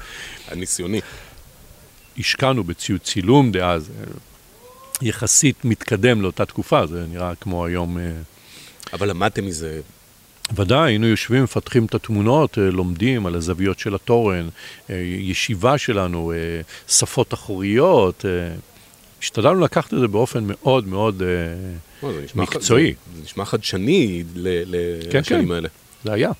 [0.48, 1.00] הניסיוני.
[2.20, 4.04] השקענו בציוד צילום דאז, אה,
[5.02, 7.98] יחסית מתקדם לאותה תקופה, זה נראה כמו היום...
[7.98, 8.10] אה,
[8.92, 9.80] אבל למדתם מזה,
[10.54, 14.48] ודאי, היינו יושבים, מפתחים את התמונות, אה, לומדים על הזוויות של התורן,
[15.18, 16.32] ישיבה שלנו,
[16.88, 18.24] שפות אחוריות.
[19.22, 21.22] השתדלנו לקחת את זה באופן מאוד מאוד,
[22.02, 22.92] או, זה נשמע, מקצועי.
[22.92, 24.64] זה, זה נשמע חדשני ל-
[25.10, 25.52] כן, לשנים כן.
[25.52, 25.68] האלה.
[26.04, 26.30] זה היה.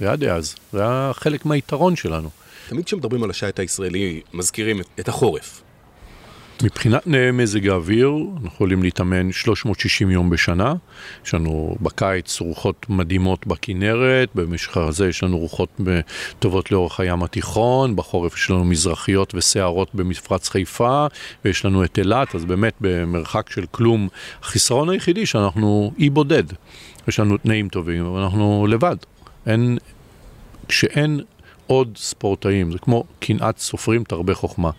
[0.00, 0.54] זה היה דאז.
[0.72, 2.30] זה היה חלק מהיתרון שלנו.
[2.68, 5.62] תמיד כשמדברים על השייט הישראלי, מזכירים את, את החורף.
[6.62, 10.74] מבחינת מזג האוויר, אנחנו יכולים להתאמן 360 יום בשנה.
[11.26, 15.80] יש לנו בקיץ רוחות מדהימות בכנרת, במשך הזה יש לנו רוחות
[16.38, 21.06] טובות לאורך הים התיכון, בחורף יש לנו מזרחיות וסערות במפרץ חיפה,
[21.44, 24.08] ויש לנו את אילת, אז באמת במרחק של כלום.
[24.42, 26.44] החיסרון היחידי שאנחנו אי בודד.
[27.08, 28.96] יש לנו תנאים טובים, אבל אנחנו לבד.
[29.46, 29.78] אין,
[30.68, 31.20] כשאין
[31.72, 34.70] עוד ספורטאים, זה כמו קנאת סופרים תרבה חוכמה.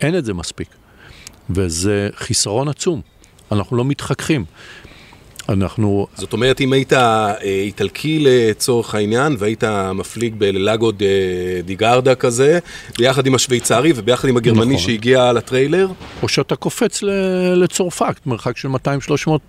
[0.00, 0.68] אין את זה מספיק.
[1.50, 3.00] וזה חיסרון עצום.
[3.52, 4.44] אנחנו לא מתחככים.
[5.50, 10.96] אנחנו, זאת אומרת, אם היית אה, איטלקי לצורך העניין, והיית מפליג בלאגו ד-
[11.64, 12.58] דיגרדה כזה,
[12.98, 14.86] ביחד עם השוויצרי וביחד עם הגרמני נכון.
[14.86, 15.88] שהגיע לטריילר,
[16.22, 17.02] או שאתה קופץ
[17.56, 18.74] לצרפת, מרחק של 200-300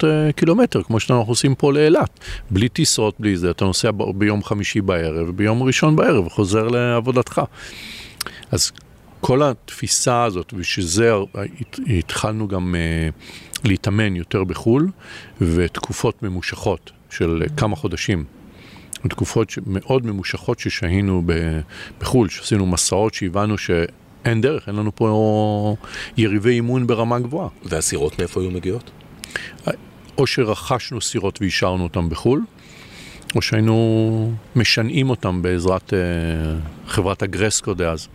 [0.03, 2.19] אה, קילומטר, כמו שאנחנו עושים פה לאילת.
[2.49, 7.41] בלי טיסות, בלי זה, אתה נוסע ביום חמישי בערב, וביום ראשון בערב וחוזר לעבודתך.
[8.51, 8.71] אז
[9.21, 13.09] כל התפיסה הזאת, ושזה הת- התחלנו גם אה,
[13.63, 14.89] להתאמן יותר בחו"ל,
[15.41, 18.23] ותקופות ממושכות של כמה חודשים.
[19.09, 21.23] תקופות מאוד ממושכות ששהינו
[21.99, 25.75] בחו"ל, שעשינו מסעות שהבנו שאין דרך, אין לנו פה
[26.17, 27.49] יריבי אימון ברמה גבוהה.
[27.65, 28.91] והסירות מאיפה היו מגיעות?
[30.17, 32.41] או שרכשנו סירות והשארנו אותן בחו"ל,
[33.35, 38.07] או שהיינו משנעים אותם בעזרת uh, חברת אגרסקו דאז.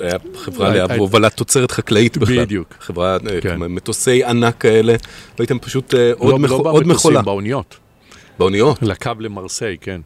[0.00, 2.44] היה חברה להובלת תוצרת חקלאית בכלל.
[2.44, 2.74] בדיוק.
[2.80, 3.56] חברה, אה, כן.
[3.58, 4.94] מטוסי ענק כאלה,
[5.38, 6.50] והייתם פשוט לא, עוד, לא, מכ...
[6.50, 7.22] לא עוד מכולה.
[7.22, 7.76] באוניות.
[8.38, 8.78] באוניות?
[8.82, 10.00] לקו למרסיי, כן.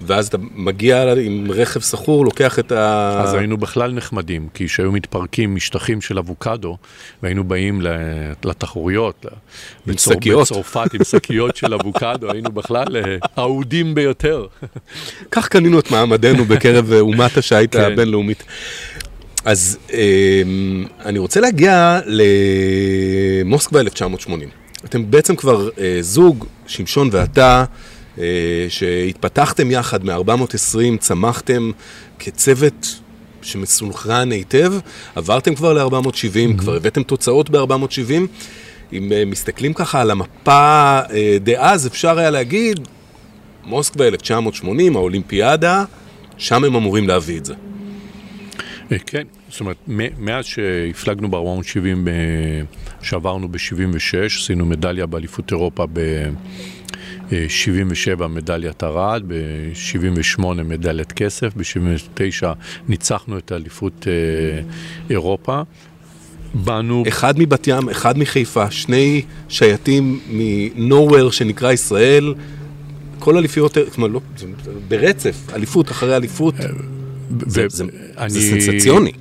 [0.00, 3.20] ואז אתה מגיע עם רכב סחור, לוקח את ה...
[3.22, 6.76] אז היינו בכלל נחמדים, כי כשהיו מתפרקים משטחים של אבוקדו,
[7.22, 7.82] והיינו באים
[8.44, 9.26] לתחרויות,
[9.86, 10.42] עם שקיות.
[10.42, 14.46] בצרפת עם שקיות של אבוקדו, היינו בכלל אה, אהודים ביותר.
[15.30, 17.92] כך קנינו את מעמדנו בקרב אה, אומת השיט כן.
[17.92, 18.44] הבינלאומית.
[19.44, 20.42] אז אה,
[21.04, 24.48] אני רוצה להגיע למוסקבה 1980.
[24.84, 25.68] אתם בעצם כבר
[26.00, 27.64] זוג, שמשון ואתה,
[28.18, 31.70] אה, שהתפתחתם יחד מ-420, צמחתם
[32.18, 33.00] כצוות
[33.42, 34.74] שמסונכרן היטב,
[35.14, 36.58] עברתם כבר ל-470, mm-hmm.
[36.58, 38.12] כבר הבאתם תוצאות ב-470.
[38.92, 42.80] אם אה, מסתכלים ככה על המפה אה, דאז, אפשר היה להגיד,
[43.64, 45.84] מוסקבה 1980, האולימפיאדה,
[46.36, 47.54] שם הם אמורים להביא את זה.
[49.06, 49.76] כן, זאת אומרת,
[50.18, 52.08] מאז שהפלגנו ב-470,
[53.02, 56.28] שעברנו ב-76, עשינו מדליה באליפות אירופה ב...
[57.48, 62.46] 77 מדליית ארד, ב-78 מדליית כסף, ב-79
[62.88, 64.62] ניצחנו את האליפות אה,
[65.10, 65.62] אירופה.
[66.54, 67.04] באנו...
[67.08, 72.34] אחד מבת ים, אחד מחיפה, שני שייטים מ-nowhere שנקרא ישראל,
[73.18, 74.20] כל אליפיות, זאת אומרת, לא,
[74.88, 76.66] ברצף, אליפות אחרי אליפות, אה,
[77.46, 77.84] זה, זה,
[78.18, 79.12] אני, זה סנסציוני.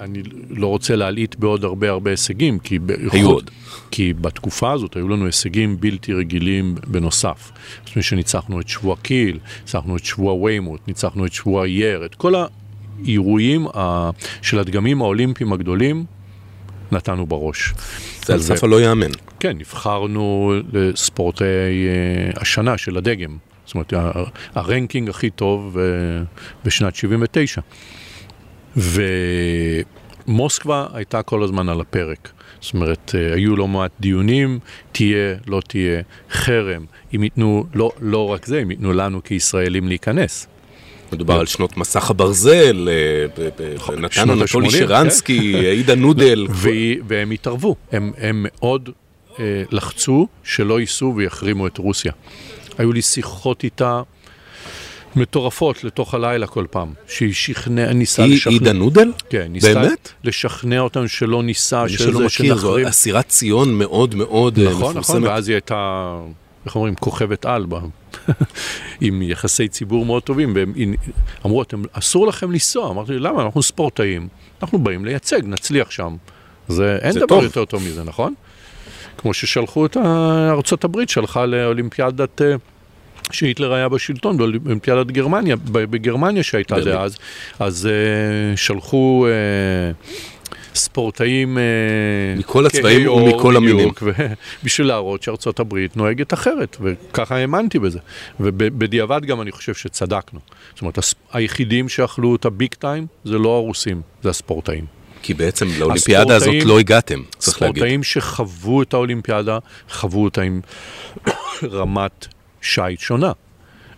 [0.00, 2.78] אני לא רוצה להלעיט בעוד הרבה הרבה הישגים, כי...
[3.12, 3.50] היו עוד.
[3.90, 7.52] כי בתקופה הזאת היו לנו הישגים בלתי רגילים בנוסף.
[7.84, 12.14] זאת אומרת שניצחנו את שבוע קיל, ניצחנו את שבוע ויימוט, ניצחנו את שבוע אייר, את
[12.14, 13.66] כל האירועים
[14.42, 16.04] של הדגמים האולימפיים הגדולים
[16.92, 17.74] נתנו בראש.
[18.26, 19.10] זה על סף הלא ייאמן.
[19.40, 23.36] כן, נבחרנו לספורטי אה, השנה של הדגם.
[23.66, 23.92] זאת אומרת,
[24.54, 25.84] הרנקינג הכי טוב אה,
[26.64, 27.60] בשנת 79.
[30.26, 32.30] ומוסקבה הייתה כל הזמן על הפרק.
[32.60, 34.58] זאת אומרת, אה, היו לא מעט דיונים,
[34.92, 40.46] תהיה, לא תהיה, חרם, אם ייתנו, לא, לא רק זה, אם ייתנו לנו כישראלים להיכנס.
[41.12, 43.26] מדובר על שנות מסך הברזל, אה,
[43.74, 45.58] נכון, נתן אנטולי שרנסקי, כן.
[45.58, 46.46] עידה נודל.
[47.08, 48.90] והם התערבו, הם מאוד
[49.70, 52.12] לחצו שלא ייסעו ויחרימו את רוסיה.
[52.78, 54.02] היו לי שיחות איתה
[55.16, 58.52] מטורפות לתוך הלילה כל פעם, שהיא שכנע, ניסה היא, לשכנע.
[58.52, 59.12] היא עידה נודל?
[59.30, 60.12] כן, ניסה באמת?
[60.24, 64.96] לשכנע אותם שלא ניסה, שלא מכיר, זו אסירת ציון מאוד מאוד נכון, מפורסמת.
[64.96, 66.10] נכון, נכון, ואז היא הייתה,
[66.66, 67.66] איך אומרים, כוכבת על,
[69.00, 70.72] עם יחסי ציבור מאוד טובים, והם
[71.46, 72.90] אמרו, אתם, אסור לכם לנסוע.
[72.90, 73.42] אמרתי, למה?
[73.42, 74.28] אנחנו ספורטאים,
[74.62, 76.16] אנחנו באים לייצג, נצליח שם.
[76.68, 77.44] זה, אין זה דבר טוב.
[77.44, 78.34] יותר טוב מזה, נכון?
[79.18, 79.96] כמו ששלחו את
[80.50, 82.42] ארצות הברית, שלחה לאולימפיאדת...
[83.32, 87.16] שהיטלר היה בשלטון באולימפיאדת גרמניה, בגרמניה שהייתה דאז,
[87.58, 90.16] אז uh, שלחו uh,
[90.74, 91.58] ספורטאים...
[92.36, 93.88] מכל הצבעים ומכל המינים.
[94.64, 97.98] בשביל להראות שארצות הברית נוהגת אחרת, וככה האמנתי בזה.
[98.40, 100.40] ובדיעבד גם אני חושב שצדקנו.
[100.74, 100.98] זאת אומרת,
[101.32, 104.95] היחידים שאכלו את הביג טיים זה לא הרוסים, זה הספורטאים.
[105.26, 107.76] כי בעצם לאולימפיאדה הזאת לא הגעתם, צריך להגיד.
[107.76, 109.58] ספורטאים שחוו את האולימפיאדה,
[109.90, 110.60] חוו אותה עם
[111.62, 112.26] רמת
[112.60, 113.32] שיט שונה.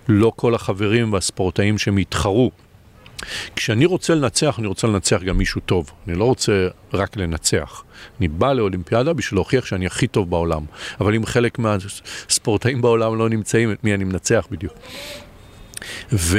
[0.08, 2.50] לא כל החברים והספורטאים שהם יתחרו.
[3.56, 5.90] כשאני רוצה לנצח, אני רוצה לנצח גם מישהו טוב.
[6.08, 7.84] אני לא רוצה רק לנצח.
[8.20, 10.64] אני בא לאולימפיאדה בשביל להוכיח שאני הכי טוב בעולם.
[11.00, 14.72] אבל אם חלק מהספורטאים בעולם לא נמצאים, את מי אני מנצח בדיוק.
[16.12, 16.38] ו...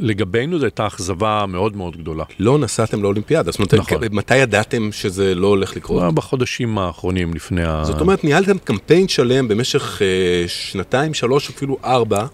[0.00, 2.24] לגבינו זו הייתה אכזבה מאוד מאוד גדולה.
[2.38, 3.98] לא נסעתם לאולימפיאדה, זאת אומרת, נכון.
[4.10, 6.14] מתי ידעתם שזה לא הולך לקרות?
[6.14, 7.84] בחודשים האחרונים לפני ה...
[7.84, 12.26] זאת אומרת, ניהלתם קמפיין שלם במשך אה, שנתיים, שלוש, אפילו ארבע.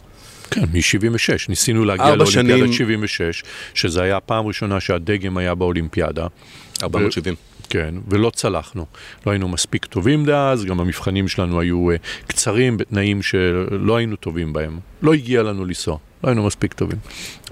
[0.50, 3.42] כן, מ-76, ניסינו להגיע לאולימפיאדת 76,
[3.74, 6.26] שזה היה הפעם ראשונה שהדגם היה באולימפיאדה.
[6.82, 7.47] 470.
[7.68, 8.86] כן, ולא צלחנו.
[9.26, 14.52] לא היינו מספיק טובים דאז, גם המבחנים שלנו היו uh, קצרים בתנאים שלא היינו טובים
[14.52, 14.78] בהם.
[15.02, 16.98] לא הגיע לנו לנסוע, לא היינו מספיק טובים.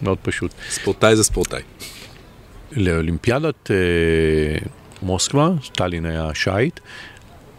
[0.03, 0.51] מאוד פשוט.
[0.71, 1.63] ספורטאי זה ספורטאי.
[2.73, 4.69] לאולימפיאדת uh,
[5.03, 6.81] מוסקבה, סטלין היה שייט,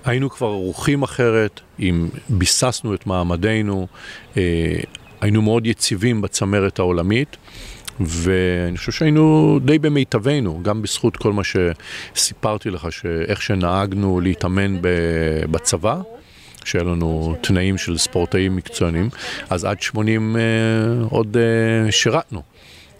[0.06, 3.88] היינו כבר ערוכים אחרת, אם ביססנו את מעמדנו,
[4.34, 4.38] uh,
[5.22, 7.38] היינו מאוד יציבים בצמרת העולמית.
[8.00, 14.78] ואני חושב שהיינו די במיטבנו, גם בזכות כל מה שסיפרתי לך, שאיך שנהגנו להתאמן
[15.52, 16.02] בצבא,
[16.66, 19.10] שהיה לנו תנאים של ספורטאים מקצוענים,
[19.50, 20.42] אז עד 80 אה,
[21.10, 22.42] עוד אה, שירתנו.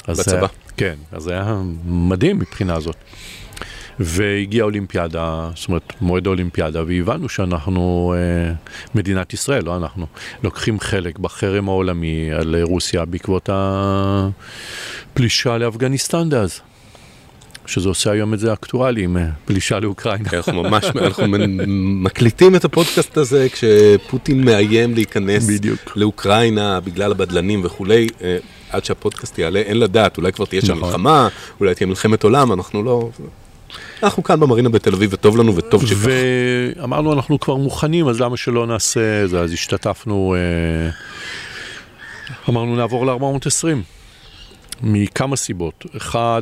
[0.08, 0.42] בצבא.
[0.42, 2.96] אה, כן, אז זה היה מדהים מבחינה זאת.
[4.00, 8.54] והגיעה אולימפיאדה, זאת אומרת מועד האולימפיאדה, והבנו שאנחנו, אה,
[8.96, 10.06] מדינת ישראל, לא אנחנו,
[10.44, 13.50] לוקחים חלק בחרם העולמי על רוסיה בעקבות
[15.14, 16.62] הפלישה לאפגניסטן דאז.
[17.66, 20.30] שזה עושה היום את זה אקטואלי עם אה, פלישה לאוקראינה.
[20.34, 21.26] אנחנו ממש, אנחנו
[22.04, 25.80] מקליטים את הפודקאסט הזה כשפוטין מאיים להיכנס בדיוק.
[25.96, 28.08] לאוקראינה בגלל הבדלנים וכולי.
[28.22, 28.38] אה,
[28.70, 30.84] עד שהפודקאסט יעלה, אין לדעת, אולי כבר תהיה שם נכון.
[30.84, 31.28] מלחמה,
[31.60, 33.10] אולי תהיה מלחמת עולם, אנחנו לא...
[34.04, 35.98] אנחנו כאן במרינה בתל אביב וטוב לנו וטוב שכך.
[36.78, 40.90] ואמרנו אנחנו כבר מוכנים אז למה שלא נעשה זה אז השתתפנו אה,
[42.50, 43.68] אמרנו נעבור ל-420
[44.82, 46.42] מכמה סיבות אחד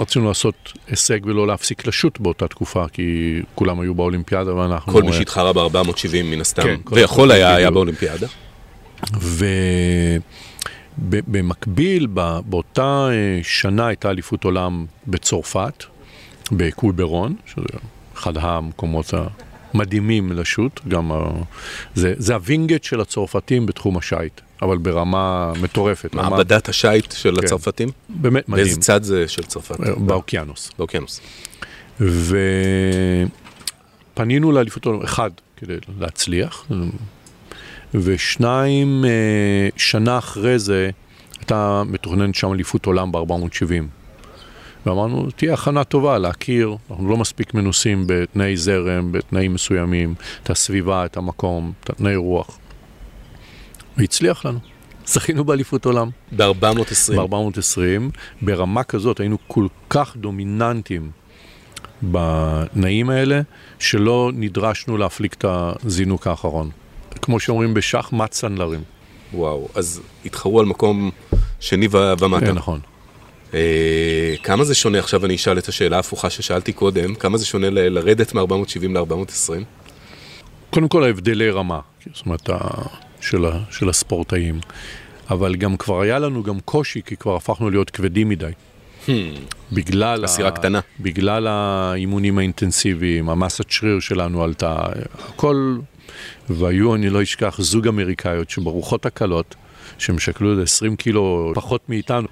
[0.00, 5.08] רצינו לעשות הישג ולא להפסיק לשוט באותה תקופה כי כולם היו באולימפיאדה ואנחנו כל מי
[5.08, 7.70] אה, שהתחרה ב-470 מן הסתם, כן, ויכול היה, היה.
[7.70, 8.26] באולימפיאדה.
[10.98, 12.06] ובמקביל,
[12.44, 15.84] באותה אה, שנה הייתה אליפות עולם בצרפת,
[16.52, 17.66] בקויברון, שזה
[18.16, 19.14] אחד המקומות
[19.74, 21.18] המדהימים לשוט, גם ה...
[21.94, 26.14] זה, זה הווינגייט של הצרפתים בתחום השיט, אבל ברמה מטורפת.
[26.14, 27.44] רמה- מעבדת השיט של כן.
[27.44, 27.88] הצרפתים?
[28.08, 29.80] באמת מדהים, באיזה צד זה של צרפת?
[29.80, 30.70] אה, באוקיינוס.
[30.78, 31.20] באוקיינוס.
[34.14, 36.66] ופנינו לאליפות העולם, אחד, כדי להצליח,
[37.94, 39.10] ושניים, אה,
[39.76, 40.90] שנה אחרי זה
[41.38, 43.84] הייתה מתוכננת שם אליפות עולם ב-470.
[44.88, 51.04] ואמרנו, תהיה הכנה טובה להכיר, אנחנו לא מספיק מנוסים בתנאי זרם, בתנאים מסוימים, את הסביבה,
[51.04, 52.58] את המקום, את התנאי רוח.
[53.96, 54.58] והצליח לנו.
[55.06, 56.10] זכינו באליפות עולם.
[56.36, 57.16] ב-420.
[57.16, 61.10] ב-420, ברמה כזאת היינו כל כך דומיננטים
[62.02, 63.40] בתנאים האלה,
[63.78, 66.70] שלא נדרשנו להפליג את הזינוק האחרון.
[67.22, 68.80] כמו שאומרים בשח, מת סנדלרים.
[69.34, 71.10] וואו, אז התחרו על מקום
[71.60, 72.46] שני ומטה.
[72.46, 72.80] כן, נכון.
[73.54, 77.70] אה, כמה זה שונה, עכשיו אני אשאל את השאלה ההפוכה ששאלתי קודם, כמה זה שונה
[77.70, 79.64] לרדת מ-470 ל-420?
[80.70, 81.80] קודם כל ההבדלי רמה,
[82.14, 82.50] זאת אומרת,
[83.20, 84.60] של, ה- של הספורטאים.
[85.30, 88.50] אבל גם כבר היה לנו גם קושי, כי כבר הפכנו להיות כבדים מדי.
[89.72, 90.80] בגלל, הסירה קטנה.
[91.00, 94.76] בגלל האימונים האינטנסיביים, המסת שריר שלנו עלתה,
[95.28, 95.76] הכל,
[96.50, 99.54] והיו, אני לא אשכח, זוג אמריקאיות שברוחות הקלות,
[99.98, 102.28] שהם שקלו איזה 20 קילו פחות מאיתנו,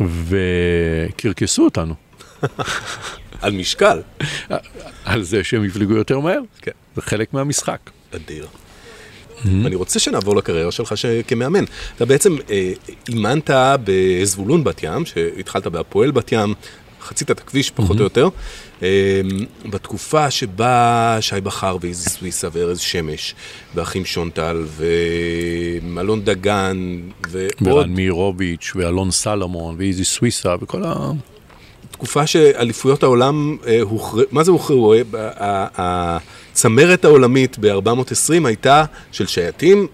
[0.00, 1.94] וקרקסו אותנו
[3.42, 4.00] על משקל.
[5.04, 6.40] על זה שהם יפלגו יותר מהר.
[6.62, 6.70] כן.
[6.96, 7.78] זה חלק מהמשחק.
[8.16, 8.46] אדיר.
[9.44, 11.64] אני רוצה שנעבור לקריירה שלך ש- כמאמן.
[11.96, 12.72] אתה בעצם אה,
[13.08, 13.50] אימנת
[13.84, 16.54] בזבולון בת ים, שהתחלת בהפועל בת ים,
[17.08, 18.28] חצית את הכביש פחות או יותר,
[18.82, 19.20] אה,
[19.70, 23.34] בתקופה שבה שי בכר ואיזי סוויסה וארז שמש,
[23.74, 31.10] ואחים שונטל, ואלון דגן, ועוד ורן מאירוביץ', ואלון סלומון, ואיזי סוויסה, וכל ה...
[31.90, 34.94] תקופה שאליפויות העולם אה, הוכרעו, מה זה הוכרעו?
[34.94, 35.66] אה,
[36.52, 39.86] הצמרת העולמית ב-420 הייתה של שייטים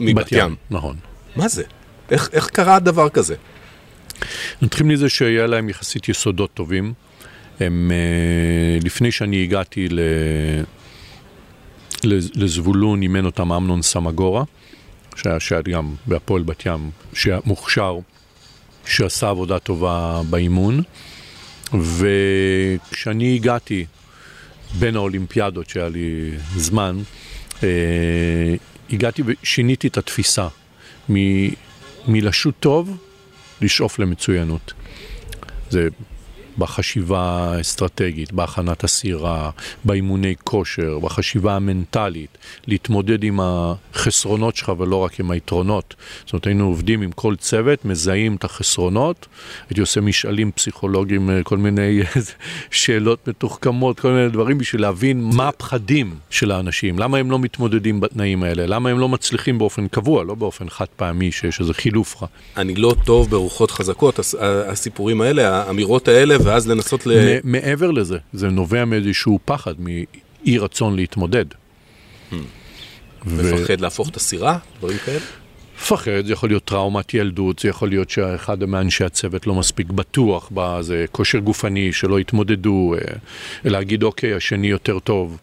[0.00, 0.54] מבת ים.
[0.70, 0.96] נכון.
[1.36, 1.62] מה זה?
[2.10, 3.34] איך, איך קרה דבר כזה?
[4.62, 6.92] נתחיל מזה שהיה להם יחסית יסודות טובים.
[7.60, 10.00] הם, אה, לפני שאני הגעתי ל...
[12.04, 14.44] לז- לזבולון, אימן אותם אמנון סמגורה,
[15.16, 17.98] שהיה שהיה גם בהפועל בת ים, שהיה מוכשר,
[18.86, 20.82] שעשה עבודה טובה באימון.
[21.74, 23.86] וכשאני הגעתי
[24.78, 26.98] בין האולימפיאדות שהיה לי זמן,
[27.62, 27.68] אה,
[28.92, 30.48] הגעתי ושיניתי את התפיסה
[31.12, 31.48] מ-
[32.08, 32.96] מלשוט טוב
[33.60, 34.72] לשאוף למצוינות.
[35.70, 35.88] זה
[36.58, 39.50] בחשיבה האסטרטגית, בהכנת הסירה,
[39.84, 45.94] באימוני כושר, בחשיבה המנטלית, להתמודד עם החסרונות שלך ולא רק עם היתרונות.
[46.24, 49.26] זאת אומרת, היינו עובדים עם כל צוות, מזהים את החסרונות,
[49.68, 52.00] הייתי עושה משאלים פסיכולוגיים, אה, כל מיני
[52.70, 58.00] שאלות מתוחכמות, כל מיני דברים בשביל להבין מה הפחדים של האנשים, למה הם לא מתמודדים
[58.00, 62.22] בתנאים האלה, למה הם לא מצליחים באופן קבוע, לא באופן חד פעמי שיש איזה חילוף
[62.22, 62.28] רע.
[62.56, 67.10] אני לא טוב ברוחות חזקות, הס- הסיפורים האלה, האמירות האלה, ואז לנסות ל...
[67.44, 71.44] מעבר לזה, זה נובע מאיזשהו פחד, מאי רצון להתמודד.
[73.26, 75.20] מפחד להפוך את הסירה, דברים כאלה?
[75.76, 80.48] מפחד, זה יכול להיות טראומת ילדות, זה יכול להיות שאחד מאנשי הצוות לא מספיק בטוח
[80.48, 83.16] באיזה כושר גופני, שלא יתמודדו, אה,
[83.64, 85.38] להגיד אוקיי, השני יותר טוב.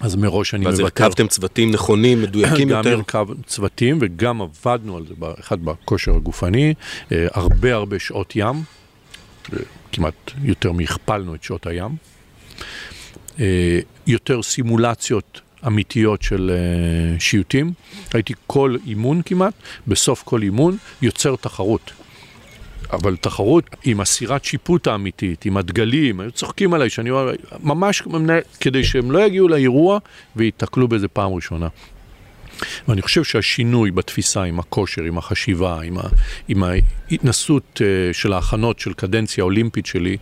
[0.00, 1.04] אז מראש אני ואז מוותר.
[1.04, 2.94] הרכבתם צוותים נכונים, מדויקים גם יותר.
[2.94, 6.74] הרכב צוותים וגם עבדנו על זה, אחד בכושר הגופני,
[7.12, 8.62] אה, הרבה הרבה שעות ים,
[9.52, 9.58] אה,
[9.92, 11.96] כמעט יותר מהכפלנו את שעות הים,
[13.40, 17.72] אה, יותר סימולציות אמיתיות של אה, שיוטים,
[18.14, 19.54] הייתי כל אימון כמעט,
[19.86, 21.92] בסוף כל אימון יוצר תחרות.
[22.92, 28.02] אבל תחרות עם הסירת שיפוט האמיתית, עם הדגלים, היו צוחקים עליי שאני אומר, ממש
[28.60, 29.98] כדי שהם לא יגיעו לאירוע
[30.36, 31.68] וייתקלו בזה פעם ראשונה.
[32.88, 36.02] ואני חושב שהשינוי בתפיסה, עם הכושר, עם החשיבה, עם, ה,
[36.48, 40.16] עם ההתנסות אה, של ההכנות של קדנציה אולימפית שלי,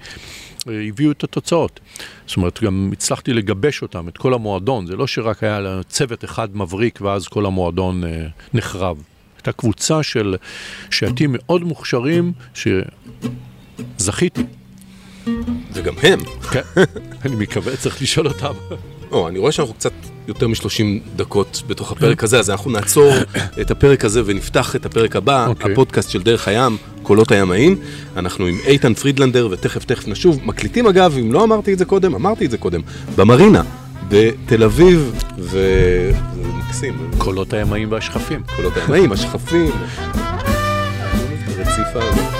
[0.68, 1.80] אה, הביאו את התוצאות.
[2.26, 4.86] זאת אומרת, גם הצלחתי לגבש אותם, את כל המועדון.
[4.86, 9.03] זה לא שרק היה צוות אחד מבריק ואז כל המועדון אה, נחרב.
[9.36, 10.36] הייתה קבוצה של
[10.91, 12.32] שייטים מאוד מוכשרים
[13.99, 14.43] שזכיתי.
[15.72, 16.20] וגם הם.
[16.53, 16.61] כן,
[17.24, 18.53] אני מקווה, צריך לשאול אותם.
[19.11, 19.92] או, אני רואה שאנחנו קצת
[20.28, 20.82] יותר מ-30
[21.16, 23.12] דקות בתוך הפרק הזה, אז אנחנו נעצור
[23.61, 25.72] את הפרק הזה ונפתח את הפרק הבא, אוקיי.
[25.72, 27.76] הפודקאסט של דרך הים, קולות הימאים.
[28.16, 30.40] אנחנו עם איתן פרידלנדר, ותכף תכף נשוב.
[30.44, 32.80] מקליטים אגב, אם לא אמרתי את זה קודם, אמרתי את זה קודם,
[33.16, 33.62] במרינה,
[34.08, 35.58] בתל אביב, ו...
[36.58, 37.11] מקסים.
[37.18, 38.42] קולות הימאים והשכפים.
[38.56, 39.70] קולות הימאים, השכפים.
[41.58, 42.39] הרציפה הזאת.